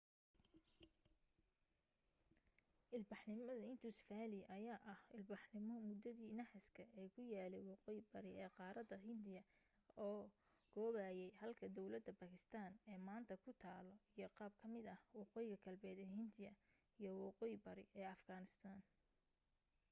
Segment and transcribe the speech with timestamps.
[2.97, 8.95] ilbaxnimada indus valley ayaa ahaa ilbaxnimo muddadii naxaaska ee ku yaalay waqooyi bari ee qaarada
[9.05, 9.43] hindiga
[10.07, 10.21] oo
[10.73, 15.97] koobayay halka dawladda baakistaan ee maaanta ku taalo iyo qayb ka mid ah waqooyi galbeed
[16.05, 16.53] ee hindiya
[17.01, 18.77] iyo waqooyi bari ee afghanistan